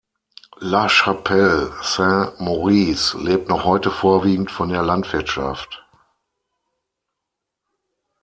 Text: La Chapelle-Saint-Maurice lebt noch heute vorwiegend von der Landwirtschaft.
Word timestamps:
La 0.57 0.87
Chapelle-Saint-Maurice 0.87 3.15
lebt 3.19 3.49
noch 3.49 3.65
heute 3.65 3.91
vorwiegend 3.91 4.49
von 4.49 4.69
der 4.69 4.81
Landwirtschaft. 4.81 5.85